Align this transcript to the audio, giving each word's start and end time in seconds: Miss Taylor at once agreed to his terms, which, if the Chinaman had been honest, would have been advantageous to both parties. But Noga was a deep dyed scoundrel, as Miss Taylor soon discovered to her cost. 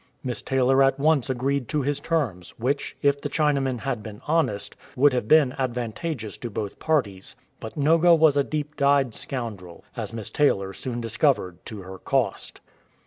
Miss 0.23 0.41
Taylor 0.41 0.81
at 0.81 0.97
once 0.97 1.29
agreed 1.29 1.67
to 1.67 1.83
his 1.83 1.99
terms, 1.99 2.55
which, 2.57 2.97
if 3.03 3.21
the 3.21 3.29
Chinaman 3.29 3.81
had 3.81 4.01
been 4.01 4.19
honest, 4.27 4.75
would 4.95 5.13
have 5.13 5.27
been 5.27 5.53
advantageous 5.59 6.39
to 6.39 6.49
both 6.49 6.79
parties. 6.79 7.35
But 7.59 7.75
Noga 7.77 8.17
was 8.17 8.35
a 8.35 8.43
deep 8.43 8.75
dyed 8.75 9.13
scoundrel, 9.13 9.83
as 9.95 10.11
Miss 10.11 10.31
Taylor 10.31 10.73
soon 10.73 11.01
discovered 11.01 11.63
to 11.67 11.83
her 11.83 11.99
cost. 11.99 12.61